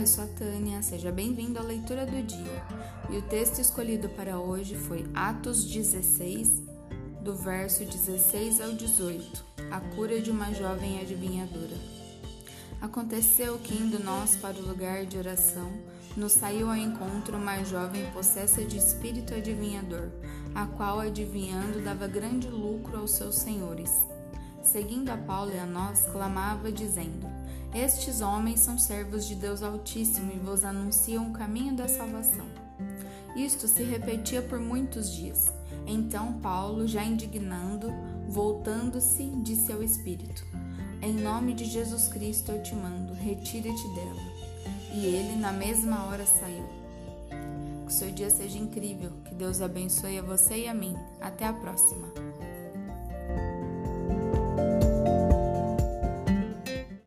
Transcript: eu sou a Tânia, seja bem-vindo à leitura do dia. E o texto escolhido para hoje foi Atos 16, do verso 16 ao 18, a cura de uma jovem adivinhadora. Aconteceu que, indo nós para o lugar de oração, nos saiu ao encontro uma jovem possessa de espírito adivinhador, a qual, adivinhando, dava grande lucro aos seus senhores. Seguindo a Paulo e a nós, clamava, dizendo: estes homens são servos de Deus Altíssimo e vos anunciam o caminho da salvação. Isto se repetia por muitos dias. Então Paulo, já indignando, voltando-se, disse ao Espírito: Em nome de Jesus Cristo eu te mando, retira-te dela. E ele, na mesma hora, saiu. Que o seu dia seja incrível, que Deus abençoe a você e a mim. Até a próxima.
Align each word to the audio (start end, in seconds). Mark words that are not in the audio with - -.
eu 0.00 0.06
sou 0.06 0.24
a 0.24 0.26
Tânia, 0.28 0.80
seja 0.80 1.12
bem-vindo 1.12 1.58
à 1.58 1.62
leitura 1.62 2.06
do 2.06 2.22
dia. 2.22 2.64
E 3.10 3.18
o 3.18 3.22
texto 3.22 3.58
escolhido 3.58 4.08
para 4.08 4.38
hoje 4.38 4.74
foi 4.74 5.04
Atos 5.14 5.62
16, 5.62 6.62
do 7.20 7.36
verso 7.36 7.84
16 7.84 8.62
ao 8.62 8.72
18, 8.72 9.44
a 9.70 9.78
cura 9.94 10.18
de 10.18 10.30
uma 10.30 10.54
jovem 10.54 10.98
adivinhadora. 11.00 11.76
Aconteceu 12.80 13.58
que, 13.58 13.74
indo 13.74 14.02
nós 14.02 14.36
para 14.36 14.56
o 14.56 14.66
lugar 14.66 15.04
de 15.04 15.18
oração, 15.18 15.70
nos 16.16 16.32
saiu 16.32 16.70
ao 16.70 16.76
encontro 16.76 17.36
uma 17.36 17.62
jovem 17.62 18.10
possessa 18.12 18.64
de 18.64 18.78
espírito 18.78 19.34
adivinhador, 19.34 20.08
a 20.54 20.64
qual, 20.64 21.00
adivinhando, 21.00 21.82
dava 21.82 22.08
grande 22.08 22.48
lucro 22.48 22.96
aos 22.96 23.10
seus 23.10 23.34
senhores. 23.34 23.90
Seguindo 24.70 25.08
a 25.08 25.16
Paulo 25.16 25.50
e 25.52 25.58
a 25.58 25.66
nós, 25.66 26.06
clamava, 26.12 26.70
dizendo: 26.70 27.26
estes 27.74 28.20
homens 28.20 28.60
são 28.60 28.78
servos 28.78 29.26
de 29.26 29.34
Deus 29.34 29.62
Altíssimo 29.62 30.30
e 30.32 30.38
vos 30.38 30.64
anunciam 30.64 31.28
o 31.28 31.32
caminho 31.32 31.74
da 31.74 31.88
salvação. 31.88 32.46
Isto 33.34 33.66
se 33.66 33.82
repetia 33.82 34.40
por 34.40 34.60
muitos 34.60 35.12
dias. 35.12 35.52
Então 35.86 36.34
Paulo, 36.34 36.86
já 36.86 37.02
indignando, 37.02 37.92
voltando-se, 38.28 39.24
disse 39.42 39.72
ao 39.72 39.82
Espírito: 39.82 40.44
Em 41.02 41.14
nome 41.14 41.52
de 41.52 41.64
Jesus 41.64 42.06
Cristo 42.06 42.52
eu 42.52 42.62
te 42.62 42.74
mando, 42.74 43.12
retira-te 43.12 43.88
dela. 43.94 44.22
E 44.92 45.04
ele, 45.04 45.36
na 45.36 45.52
mesma 45.52 46.06
hora, 46.06 46.26
saiu. 46.26 46.68
Que 47.86 47.88
o 47.88 47.90
seu 47.90 48.10
dia 48.12 48.30
seja 48.30 48.58
incrível, 48.58 49.10
que 49.24 49.34
Deus 49.34 49.60
abençoe 49.60 50.18
a 50.18 50.22
você 50.22 50.64
e 50.64 50.68
a 50.68 50.74
mim. 50.74 50.96
Até 51.20 51.46
a 51.46 51.52
próxima. 51.52 52.08